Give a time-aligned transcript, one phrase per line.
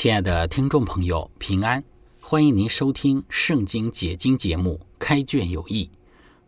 [0.00, 1.84] 亲爱的听众朋友，平安！
[2.22, 5.84] 欢迎您收听《圣经解经》节目《开卷有益》，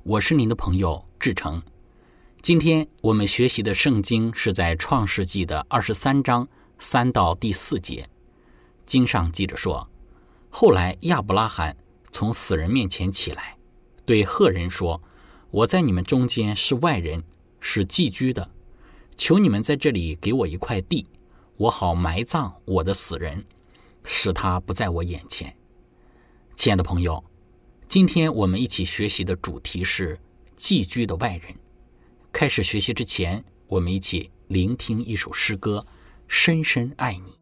[0.04, 1.62] 我是您的朋友志成。
[2.40, 8.08] 今天我们学习的圣经是在创世纪的二十三章三到第四节。
[8.86, 9.86] 经上记着说
[10.48, 11.76] ：“后来亚伯拉罕
[12.10, 13.58] 从死人面前起来，
[14.06, 15.02] 对赫人说
[15.52, 17.22] ：‘我在你们中间是外人，
[17.60, 18.50] 是寄居的，
[19.18, 21.06] 求你们在这里给我一块地。’”
[21.56, 23.44] 我好埋葬我的死人，
[24.04, 25.54] 使他不在我眼前。
[26.54, 27.22] 亲爱的朋友，
[27.88, 30.18] 今天我们一起学习的主题是
[30.56, 31.54] 寄居的外人。
[32.32, 35.86] 开始学习之前，我们一起聆听一首诗歌：
[36.26, 37.41] 深深爱你。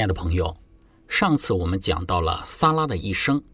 [0.00, 0.56] 亲爱的朋友，
[1.08, 3.44] 上次我们讲到了撒拉的一生，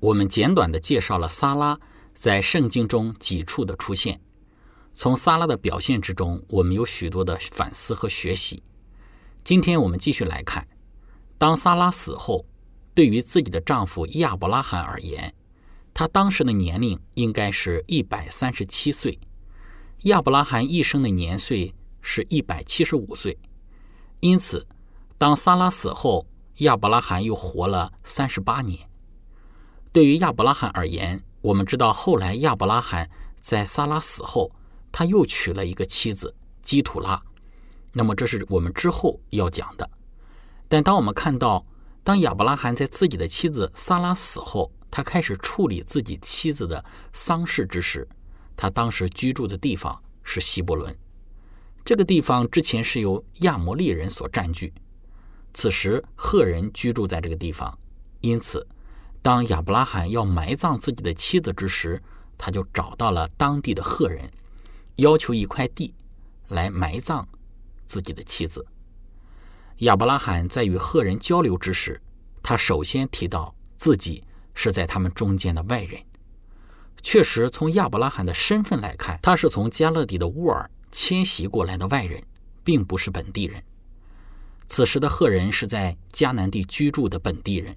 [0.00, 1.80] 我们简短的介绍了撒拉
[2.12, 4.20] 在圣经中几处的出现。
[4.92, 8.62] 从撒拉的表现之中，我们有许多的反思和学习。
[9.42, 10.68] 今天我们继续来看，
[11.38, 12.44] 当撒拉死后，
[12.92, 15.34] 对于自己的丈夫亚伯拉罕而言，
[15.94, 19.18] 他当时的年龄应该是一百三十七岁。
[20.02, 23.38] 亚伯拉罕一生的年岁是一百七十五岁，
[24.20, 24.66] 因此，
[25.16, 26.26] 当萨拉死后，
[26.58, 28.88] 亚伯拉罕又活了三十八年。
[29.92, 33.08] 对于亚伯拉罕而言，我们知道后来亚伯拉罕
[33.40, 34.50] 在萨拉死后，
[34.90, 37.22] 他又娶了一个妻子基土拉。
[37.92, 39.88] 那么这是我们之后要讲的。
[40.66, 41.64] 但当我们看到，
[42.02, 48.06] 当亚伯拉罕在自己的妻子萨拉死后，他开始处理自己妻子的丧事之时，
[48.56, 50.96] 他当时居住的地方是希伯伦，
[51.84, 54.74] 这个地方之前是由亚摩利人所占据。
[55.54, 57.78] 此时赫人居住在这个地方，
[58.20, 58.66] 因此，
[59.22, 62.02] 当亚伯拉罕要埋葬自己的妻子之时，
[62.36, 64.30] 他就找到了当地的赫人，
[64.96, 65.94] 要求一块地
[66.48, 67.26] 来埋葬
[67.86, 68.66] 自己的妻子。
[69.78, 72.02] 亚伯拉罕在与赫人交流之时，
[72.42, 74.24] 他首先提到自己
[74.54, 76.02] 是在他们中间的外人。
[77.00, 82.22] 确实，从亚伯拉罕的身份来看，他是从加勒底的乌尔迁徙过来的外人，
[82.64, 83.62] 并不是本地人。
[84.66, 87.76] 此时的赫人是在迦南地居住的本地人。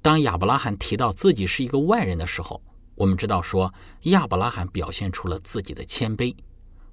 [0.00, 2.62] 当亚伯拉罕提到自己是一个外人的时候，
[2.94, 3.72] 我们知道说
[4.02, 6.34] 亚伯拉罕表现出了自己的谦卑。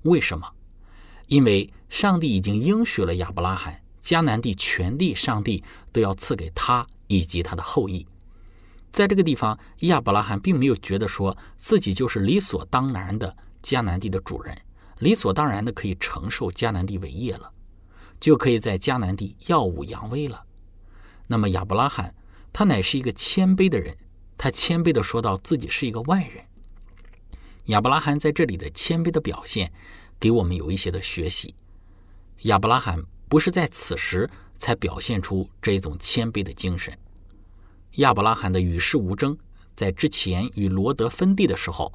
[0.03, 0.47] 为什么？
[1.27, 8.05] 因为上帝已经应许了亚伯拉罕，迦南地全地，上帝都要赐给他以及他的后裔。
[8.91, 14.57] 在这个地方，亚伯拉罕并没有觉得说自己就是理所当然的迦南地的主人，
[14.99, 17.51] 理所当然的可以承受迦南地为业了，
[18.21, 20.45] 就可以在迦南地耀武扬威了。
[21.27, 22.15] 那么亚伯拉罕
[22.53, 23.97] 他乃是一个谦卑的人，
[24.37, 26.45] 他谦卑的说到自己是一个外人。
[27.65, 29.73] 亚伯拉罕在这里的谦卑的表现，
[30.19, 31.55] 给我们有一些的学习。
[32.43, 36.97] 亚伯拉罕不是在此时才表现出这一种谦卑的精神。
[37.95, 39.37] 亚伯拉罕的与世无争，
[39.75, 41.93] 在之前与罗德分地的时候，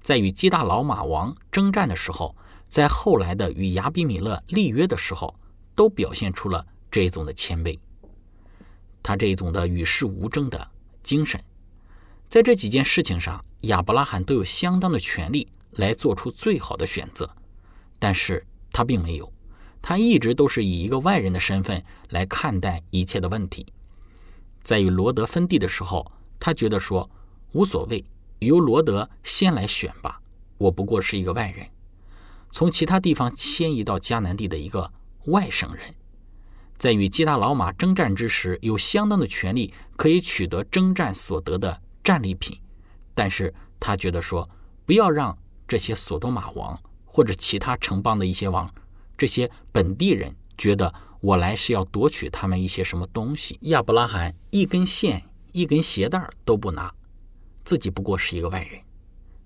[0.00, 2.36] 在与基大老马王征战的时候，
[2.68, 5.34] 在后来的与亚比米勒立约的时候，
[5.76, 7.78] 都表现出了这一种的谦卑。
[9.02, 10.68] 他这一种的与世无争的
[11.04, 11.40] 精神，
[12.28, 17.30] 在这几件事情上，亚伯拉罕都有相当的权利来做出最好的选择，
[18.00, 19.32] 但是他并没有，
[19.80, 23.64] 他一直都是以一个外人的身份来看待一切的问题。
[24.64, 27.08] 在与罗德分地的时候，他觉得说
[27.52, 28.04] 无所谓，
[28.40, 30.20] 由罗德先来选吧。
[30.58, 31.68] 我不过是一个外人，
[32.50, 34.90] 从其他地方迁移到迦南地的一个
[35.26, 35.94] 外省人，
[36.76, 42.58] 在与基大老马征战之时，有相当的权利可以取得征战所得的战利品。
[43.14, 44.48] 但是他觉得说，
[44.84, 45.36] 不要让
[45.68, 48.68] 这些索多玛王或者其他城邦的一些王，
[49.16, 50.92] 这些本地人觉得。
[51.22, 53.58] 我来是要夺取他们一些什么东西？
[53.62, 56.94] 亚伯拉罕一根线、一根鞋带都不拿，
[57.64, 58.80] 自己不过是一个外人，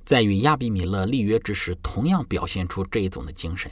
[0.05, 3.71] 在与亚比米勒立约之时，同样表现出这一种的精神。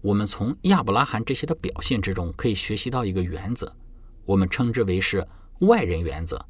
[0.00, 3.74] 我们从亚伯拉罕这些的表现之中，可以学习到一个原则，
[4.24, 5.26] 我们称之为是
[5.60, 6.44] 外人原则。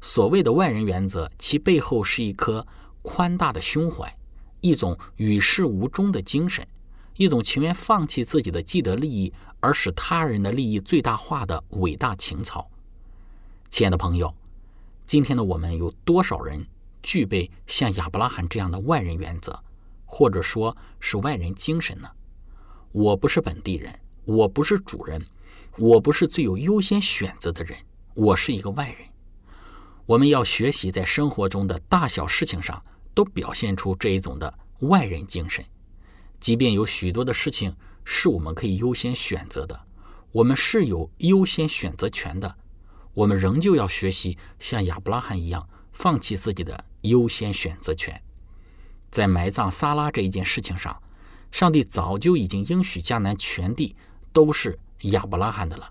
[0.00, 2.64] 所谓的外人原则，其背后是一颗
[3.02, 4.16] 宽大的胸怀，
[4.60, 6.66] 一种与世无争的精神。
[7.16, 12.70] 一种情愿放弃自己的既得利益，而使他人的利益最大化的伟大情操。
[13.70, 14.32] 亲爱的朋友，
[15.04, 16.64] 今天的我们有多少人
[17.02, 19.60] 具备像亚伯拉罕这样的外人原则，
[20.06, 22.08] 或者说是外人精神呢？
[22.98, 25.24] 我不是本地人，我不是主人，
[25.76, 27.78] 我不是最有优先选择的人，
[28.12, 29.08] 我是一个外人。
[30.04, 35.64] 我们要学习在生活中的大小事情上都表现出这一种的外人精神。
[36.40, 39.80] 即便有许多的事情是我们可以优先选择的，
[40.32, 42.56] 我们是有优先选择权的，
[43.14, 48.20] 我们仍旧要学习像亚伯拉罕一样，放弃自己的优先选择权。
[49.08, 51.00] 在埋葬撒拉这一件事情上，
[51.50, 53.96] 上帝早就已经应许迦南全地
[54.32, 55.90] 都是亚伯拉罕的了。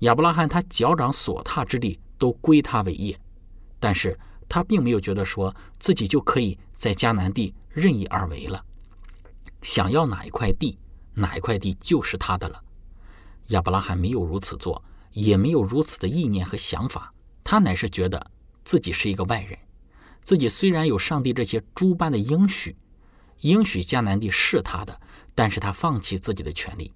[0.00, 3.18] 亚伯拉罕他脚掌所踏之地都归他为业，
[3.80, 4.18] 但是
[4.48, 8.62] 他并没有觉得说自己就可以在迦南地任意而为了。
[9.62, 10.78] 想要哪一块地，
[11.14, 12.62] 哪一块地就是他的了。
[13.48, 17.12] 亚伯拉罕没有如此做，也没有如此的意念和想法。
[17.42, 18.30] 他乃是觉得
[18.64, 19.58] 自己是一个外人，
[20.22, 22.76] 自己虽然有上帝这些诸般的应许，
[23.40, 25.00] 应许迦南地是他的，
[25.34, 26.92] 但是他放弃自己的权利，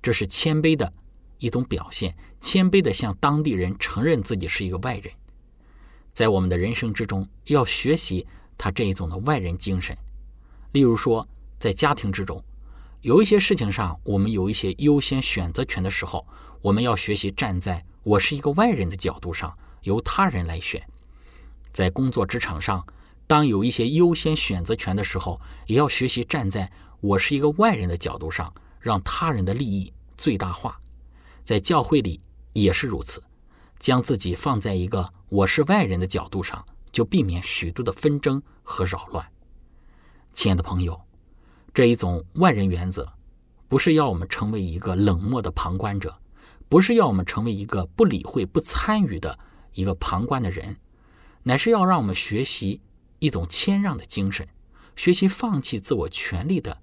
[0.00, 0.92] 这是谦卑的
[1.38, 5.12] 一种表现，谦卑的向当地人承认自己是一个外人。
[6.12, 9.96] 在我们的人生之中，要学习他这一种的外人精神。
[10.72, 11.26] 例如说，
[11.58, 12.42] 在家庭之中，
[13.00, 16.26] 有一些事情上，我们有一些优先选择权的时候，
[16.60, 20.82] 我们要学习站在我是一个外人的角度上，由他人来选。
[21.72, 22.86] 在工作职场上，
[23.32, 26.70] 当有一些优先选择权的时候，也要学习站在
[27.00, 30.78] 我是一个外人的角度上，让他人的利益最大化。
[31.42, 32.20] 在教会里
[32.52, 33.22] 也是如此，
[33.78, 39.26] 将自己放在一个我是外人的角度上，就避免许多的纷争和扰乱。
[40.34, 41.00] 亲爱的朋友，
[41.72, 43.10] 这一种外人原则，
[43.66, 46.14] 不是要我们成为一个冷漠的旁观者，
[46.68, 49.38] 不是要我们成为一个不理会、不参与的
[49.72, 50.76] 一个旁观的人。
[51.44, 52.82] 乃是要让我们学习
[53.22, 54.48] 一种谦让的精神，
[54.96, 56.82] 学习放弃自我权利的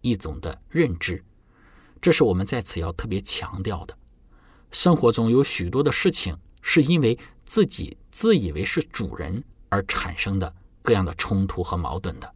[0.00, 1.22] 一种的认知，
[2.00, 3.94] 这是我们在此要特别强调的。
[4.70, 12.34] 生活中有许多的事情是因为自己自以为是主人而产生的各样的冲突和矛盾的，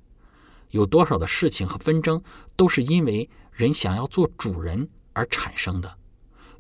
[0.69, 2.23] 有多少的事情和纷争
[2.55, 5.97] 都是因为人想要做主人而产生的，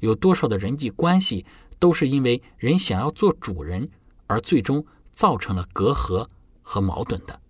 [0.00, 1.44] 有多少的人际关系
[1.78, 3.90] 都是因为人想要做主人
[4.26, 4.86] 而最终。
[5.18, 6.28] 造成了隔阂
[6.70, 7.40] 和矛盾的，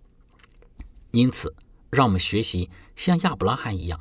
[1.10, 1.52] 因此，
[1.90, 4.00] 让我们学习像亚伯拉罕一样，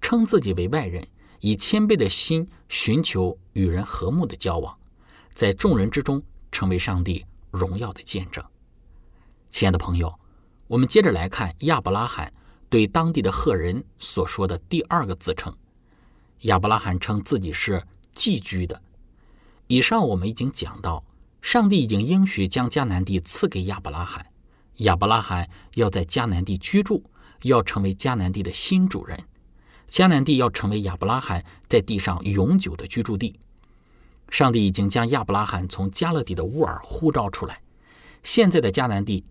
[0.00, 1.06] 称自己为外人，
[1.38, 4.76] 以谦卑的心寻求与人和睦的交往，
[5.32, 6.20] 在众人之中
[6.50, 8.44] 成为上帝荣耀的见证。
[9.50, 10.18] 亲爱的朋友，
[10.66, 12.34] 我们接着来看亚伯拉罕
[12.68, 15.56] 对当地的赫人所说的第二个自称。
[16.40, 18.82] 亚伯拉罕称自己是寄居的。
[19.68, 21.04] 以上我们已经讲到。
[21.42, 24.26] 上帝已经应许将迦南地赐给亚伯拉罕，
[24.78, 27.04] 亚伯拉罕要在迦南地居住，
[27.42, 29.18] 要成为迦南地的新主人。
[29.88, 33.38] 迦南地要成为亚伯拉罕在地上永久的居住地。
[34.28, 37.60] 上帝已经将亚伯拉罕从加勒底的乌尔呼召出来，
[38.22, 39.24] 现在的迦南地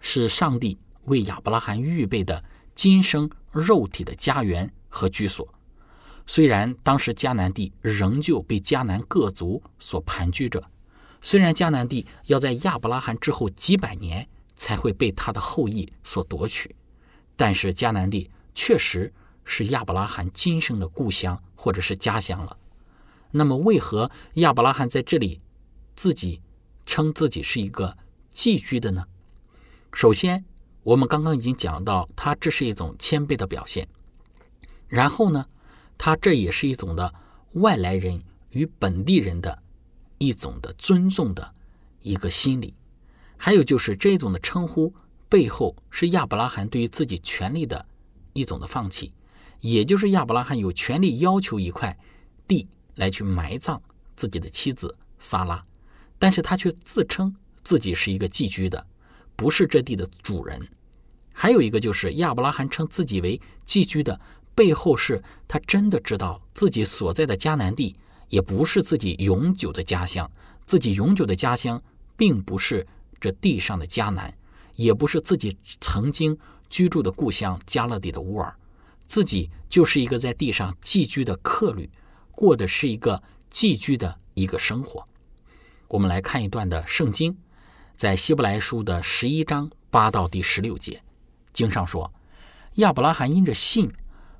[0.00, 2.42] 是上帝为亚伯拉罕预备的
[2.74, 5.48] 今生肉体的家园和居所。
[6.26, 10.62] 虽然当时迦南地仍旧被迦南各族所盘踞着。
[11.22, 16.76] 虽然迦南地要在亚伯拉罕之后几百年才会被他的后裔所夺取，
[17.34, 19.10] 但是迦南地确实
[19.46, 22.54] 是亚伯拉罕今生的故乡或者是家乡了。
[23.30, 25.40] 那么，为何亚伯拉罕在这里
[25.94, 26.42] 自己
[26.84, 27.96] 称自己是一个
[28.30, 29.06] 寄居的呢？
[29.94, 30.44] 首先，
[30.82, 33.88] 我们刚刚已经讲到，他这是一种谦卑的表现。
[34.86, 35.46] 然后呢，
[35.96, 37.14] 他这也是一种的
[37.54, 39.62] 外来人与本地人的。
[40.20, 41.54] 一种的尊重的
[42.02, 42.74] 一个心理，
[43.38, 44.92] 还有就是这种的称呼
[45.28, 47.86] 背后是亚伯拉罕对于自己权利的
[48.34, 49.12] 一种的放弃，
[49.60, 51.96] 也就是亚伯拉罕有权利要求一块
[52.46, 53.80] 地来去埋葬
[54.16, 55.64] 自己的妻子萨拉，
[56.18, 58.86] 但是他却自称自己是一个寄居的，
[59.36, 60.68] 不是这地的主人。
[61.32, 64.20] 还有一个就是亚伯拉罕称自己为寄居的
[64.54, 67.96] 背后是他真的知道自己所在的迦南地。
[68.30, 70.30] 也不是自己永久的家乡，
[70.66, 71.82] 自己永久的家乡
[72.14, 72.86] 并不是
[73.20, 74.32] 这地上的迦南，
[74.74, 78.54] 也不是自己曾经居住的故乡加勒底的乌尔，
[79.06, 81.90] 自己就是一个在地上寄居的客旅，
[82.32, 85.06] 过的是一个寄居的一个生活。
[85.88, 87.36] 我们来看一段的圣经，
[87.94, 91.02] 在希伯来书的十一章八到第十六节，
[91.52, 92.12] 经上说：
[92.74, 93.90] 亚伯拉罕因着信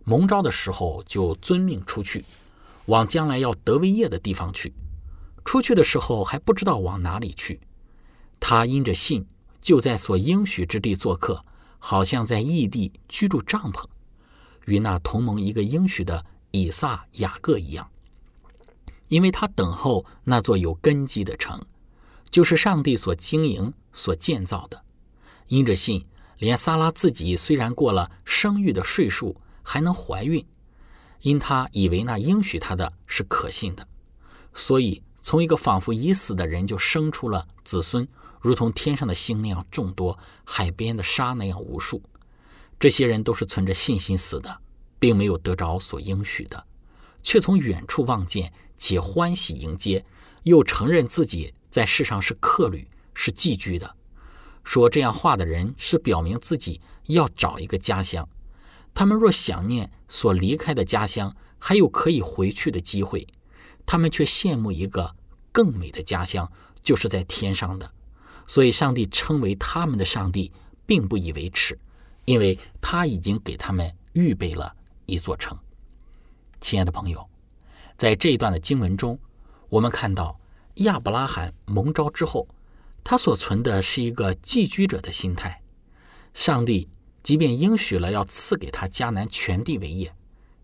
[0.05, 2.25] 蒙召的时候，就遵命出去。
[2.87, 4.73] 往将来要得为业的地方去，
[5.45, 7.61] 出去的时候还不知道往哪里去。
[8.41, 9.27] 他因着信，
[9.61, 11.45] 就在所应许之地做客，
[11.79, 13.85] 好像在异地居住帐篷，
[14.67, 17.89] 与那同盟一个应许的以撒、雅各一样。
[19.09, 21.61] 因为他等候那座有根基的城，
[22.31, 24.83] 就是上帝所经营、所建造的。
[25.47, 26.07] 因着信，
[26.39, 30.45] 连撒拉自己虽然过了生育的岁数，还能怀孕。
[31.23, 33.89] 因他以为那应许他的是可信的，
[34.55, 38.07] 所以从一个仿佛已死的人就生出了子孙，
[38.41, 42.03] 如同天上的星那样众多，海边的沙那样无数。
[42.79, 44.61] 这些人都是存着信心死的，
[44.99, 46.65] 并没有得着所应许的，
[47.23, 50.05] 却从远处望见，且欢喜迎接，
[50.45, 53.97] 又承认自己在世上是客旅，是寄居的。
[54.63, 58.29] 说这样话的人是表明自己要找一个家乡。
[58.95, 63.27] 他们若想念所离开的家乡，还有可以回去的机会，
[63.85, 65.17] 他们却羡慕一个
[65.51, 66.51] 更美的家乡，
[66.83, 67.93] 就是在天上的。
[68.49, 70.51] 所以，上帝称为他们的上帝，
[70.87, 71.79] 并不以为耻，
[72.25, 74.75] 因为他已经给他们预备了
[75.07, 75.57] 一座城。
[76.61, 77.29] 亲爱的朋友，
[77.97, 79.19] 在这一段的经文中，
[79.69, 80.41] 我们看到
[80.77, 82.49] 亚伯拉罕蒙召之后，
[83.05, 85.63] 他所存的是一个寄居者的心态。
[86.33, 86.89] 上帝
[87.23, 90.15] 即便应许了要赐给他迦南全地为业，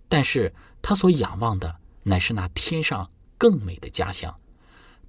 [0.09, 4.35] 但是他所仰望的乃是那天上更美的家乡。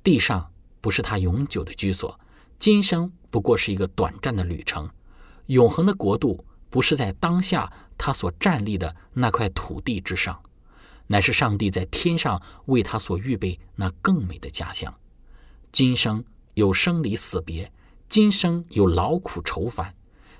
[0.03, 0.51] 地上
[0.82, 2.20] 不是他永久的居所，
[2.65, 4.89] 今生不过是一个短暂的旅程。
[5.45, 10.41] 永恒的国度不是在当下他所站立的那块土地之上，
[11.05, 14.91] 乃是上帝在天上为他所预备那更美的家乡。
[15.72, 17.72] 今生有生离死别，
[18.10, 19.93] 今生有劳苦愁烦。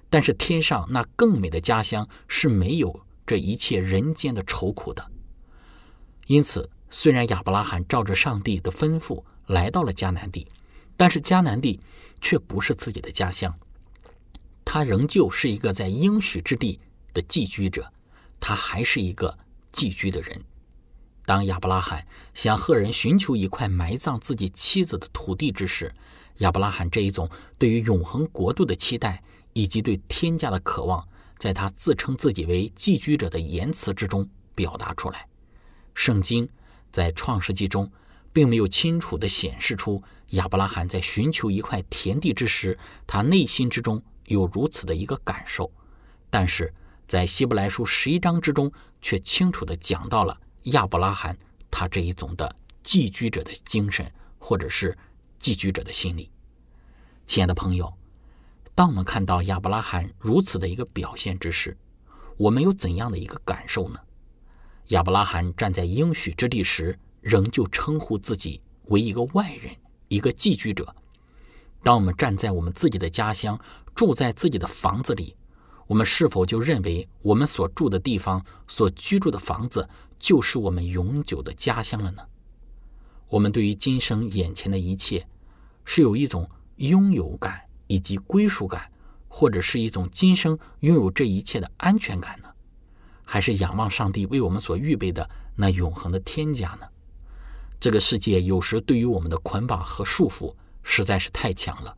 [0.10, 5.12] 但是天上那更美的家乡是没有这一切人间的愁苦的。
[6.26, 10.48] 因此，虽然亚伯拉罕照着上帝的吩咐来到了迦南地，
[10.98, 11.80] 但是迦南地
[12.22, 13.58] 却不是自己的家乡，
[14.64, 16.80] 他仍旧是一个在应许之地
[17.14, 17.92] 的寄居者，
[18.40, 19.38] 他还是一个
[19.72, 20.44] 寄居的人。
[21.26, 25.94] 当亚伯拉罕向赫人寻求一块埋葬自己妻子的土地之时，
[26.38, 29.24] 亚伯拉罕这一种对于永恒国度的期待。
[29.58, 35.30] 以及对天家的渴望，在他自称自己为寄居者的言辞之中表达出来。
[35.94, 36.50] 圣经
[36.92, 37.90] 在创世纪中
[38.34, 40.04] 并没有清楚地显示出
[40.36, 45.72] 亚伯拉罕在寻求一块田地之时，他内心之中有如此的一个感受。
[46.30, 46.74] 但是
[47.08, 51.38] 在希伯来书十一章之中，却清楚的讲到了亚伯拉罕
[51.72, 54.98] 他这一种的寄居者的精神，或者是
[55.40, 56.30] 寄居者的心理。
[57.26, 57.92] 亲爱的朋友。
[58.78, 61.78] 当我们看到亚伯拉罕如此的一个表现之时，
[62.36, 63.98] 我们有怎样的一个感受呢？
[64.88, 69.74] 亚伯拉罕站在应许之地时，仍旧称呼自己为一个外人，
[70.16, 70.96] 一个寄居者。
[71.84, 73.60] 当我们站在我们自己的家乡，
[73.94, 75.36] 住在自己的房子里，
[75.88, 82.24] 我们是否就认为我们所住的地方、所居住的房子就是我们永久的家乡了呢？
[83.28, 85.28] 我们对于今生眼前的一切，
[85.84, 87.62] 是有一种拥有感。
[87.88, 88.92] 以及归属感，
[89.28, 92.48] 或者是一种今生拥有这一切的安全感呢？
[93.24, 96.88] 还是仰望上帝为我们所预备的那永恒的天家呢？
[97.80, 101.96] 这个世界有时对于我们的捆绑和束缚实在是太强了。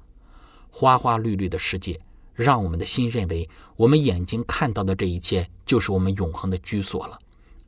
[0.70, 2.00] 花花绿绿的世界，
[2.34, 7.18] 让我们的心认为我们眼睛看到的这一切就是我们永恒的居所了，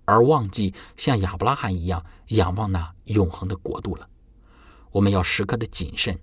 [0.06, 4.08] 而忘记像亚伯拉罕一样仰望那永恒的国度了。
[4.92, 6.20] 我们要时刻的谨慎。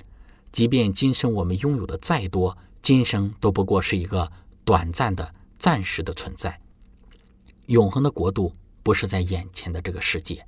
[0.53, 4.31] 即便今生我们拥有的再多，今生都不过是一个
[4.64, 6.59] 短暂的、暂时的存在。
[7.66, 10.46] 永恒的国度不是在眼前的这个世界。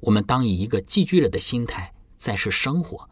[0.00, 3.08] 我们当以一个寄居者的心态在世生活，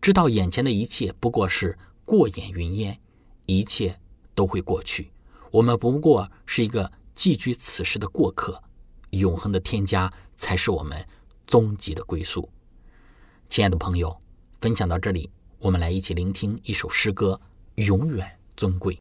[0.00, 2.98] 知道眼前的一切不过是过眼云烟，
[3.46, 3.98] 一切
[4.34, 5.10] 都会过去。
[5.50, 8.62] 我们不过是一个寄居此时的过客，
[9.10, 11.02] 永恒的添加才是我们
[11.46, 12.48] 终极的归宿。
[13.48, 14.14] 亲爱的朋友，
[14.60, 15.30] 分享到这里。
[15.58, 17.40] 我们来一起聆听一首诗歌，
[17.86, 18.94] 《永远尊贵》。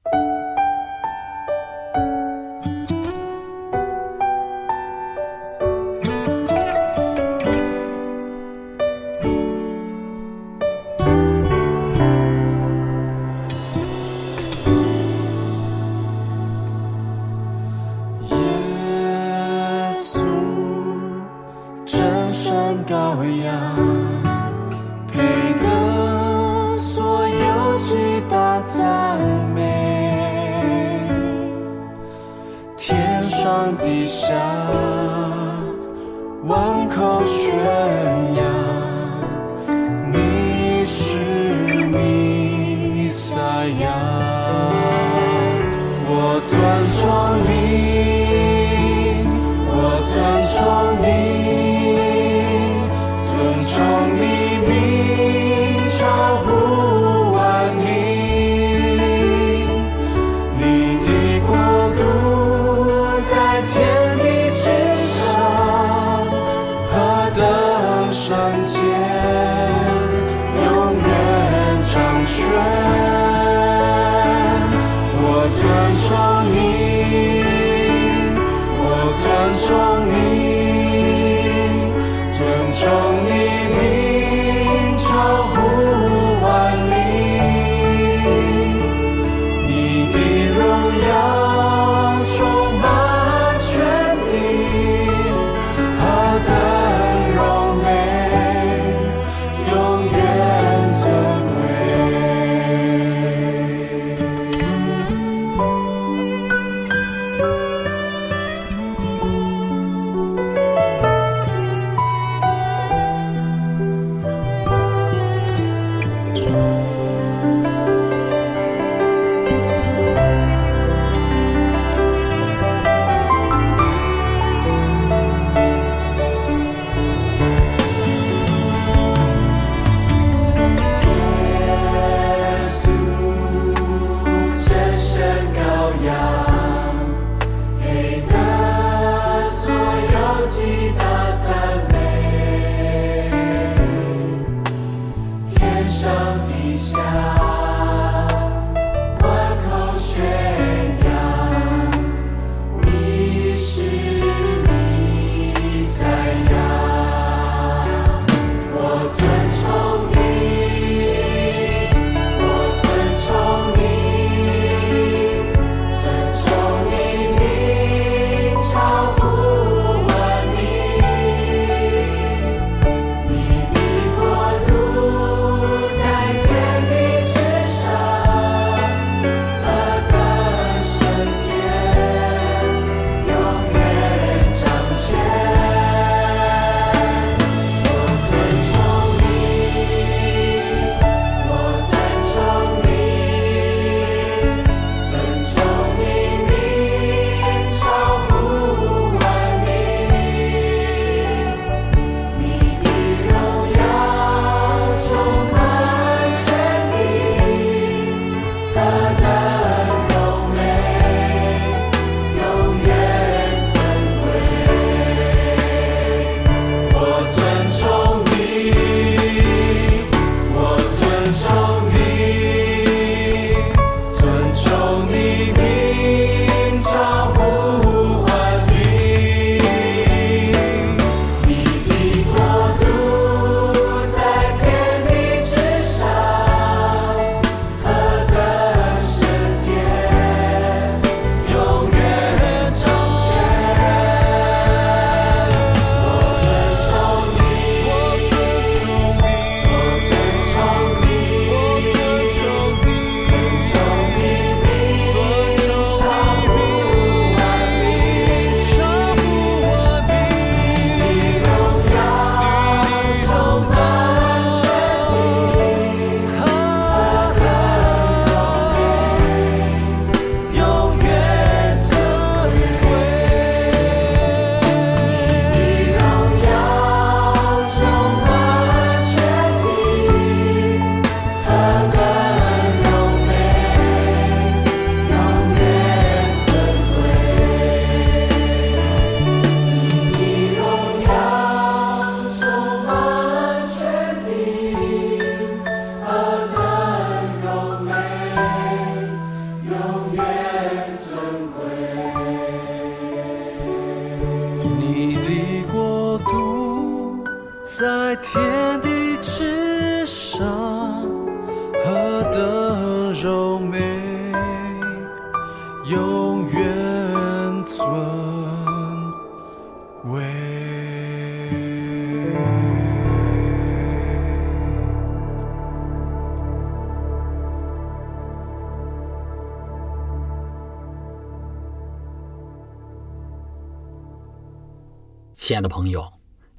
[335.36, 336.13] 亲爱的朋友，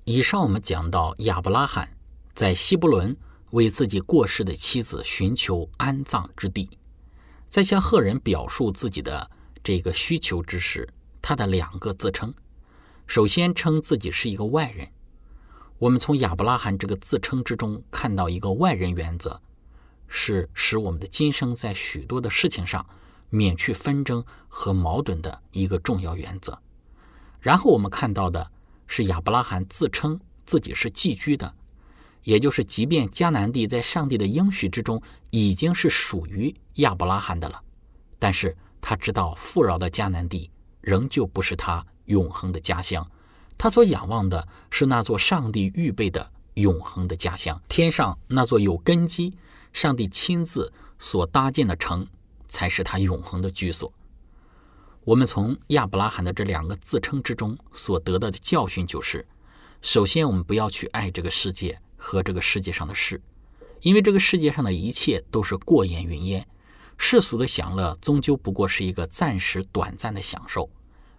[0.04, 1.96] 以上我们讲到亚伯拉罕
[2.34, 3.16] 在希伯伦
[3.52, 6.68] 为自己过世的妻子寻求安葬之地，
[7.48, 9.30] 在向赫人表述自己的
[9.64, 10.86] 这个需求之时，
[11.22, 12.34] 他的两个自称：
[13.06, 14.86] 首先称自己是一个外人。
[15.78, 19.40] 我们从亚伯拉罕这个自称之中看到一个外人原则，
[20.06, 22.86] 是使我们的今生在许多的事情上
[23.30, 26.60] 免去纷争和矛盾的一个重要原则。
[27.40, 28.52] 然后我们看到的。
[28.86, 31.54] 是亚伯拉罕自称自己是寄居的，
[32.22, 37.60] 也就是即便迦南地在上帝的应许之中已经是属于亚伯拉罕的了，
[38.18, 43.04] 但是他知道富饶的迦南地仍旧不是他永恒的家乡，
[43.58, 49.36] 他所仰望的是那座上帝预备的永恒的家乡，天上那座有根基、
[49.72, 52.06] 上帝亲自所搭建的城，
[52.46, 53.92] 才是他永恒的居所。
[55.06, 59.24] 我们从亚伯拉罕的这两个自称之中所得到的教训就是：
[59.80, 63.22] 首先，我们不要去爱这个世界和这个世界上的事，
[63.82, 66.44] 因为这个世界上的一切都是过眼云烟，
[66.98, 70.68] 世俗的享乐终究不过是一个暂时短暂的享受，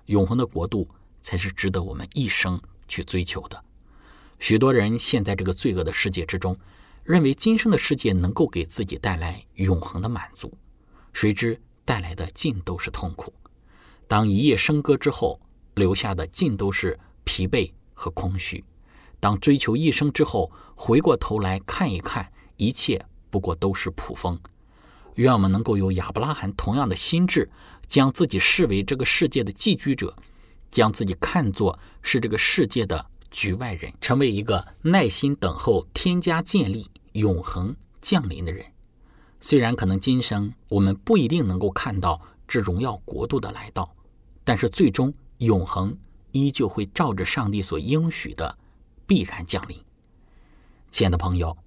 [0.07, 0.85] 永恒的国度
[1.21, 3.63] 才是值得我们一生去追求的。
[4.37, 6.57] 许多人陷在这个罪恶的世界之中，
[7.05, 10.53] 认为今生的世界能够给自己带来永恒的满足，
[11.13, 13.33] 谁知带来的尽都是痛苦。
[14.07, 15.39] 当一夜笙歌之后，
[15.75, 18.63] 留下的尽都是疲惫和空虚；
[19.19, 24.39] 当追求一生之后，回过头来看一看，一切不过都是普风。
[25.15, 27.49] 愿我们能够有亚伯拉罕同样的心智，
[27.87, 30.15] 将自己视为这个世界的寄居者，
[30.71, 38.65] 将自己看作是这个世界的局外人，成为一个耐心等候天家建立、永恒降临的人。
[39.41, 43.93] 虽然可能今生我们不一定能够看到这荣耀国度的来到，
[44.47, 45.93] 但是最终永恒
[46.31, 48.57] 依旧会照着上帝所应许的
[49.05, 49.77] 必然降临。
[50.89, 51.57] 亲爱的朋友，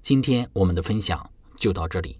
[0.00, 2.16] 今天我们的分享就到这里。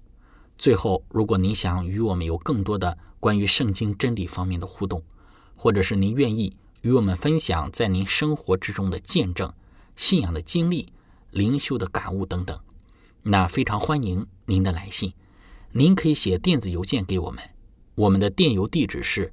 [0.59, 5.01] 最后，如果您想与我们有更多的关于圣经真理方面的互动，
[5.55, 9.53] 或者是您愿意与我们分享在您生活之中的见证、
[9.95, 10.93] 信仰的经历、
[11.31, 12.59] 灵修的感悟等等，
[13.23, 15.13] 那非常欢迎您的来信。
[15.71, 17.41] 您可以写电子邮件给我们，
[17.95, 19.33] 我们的电邮地址是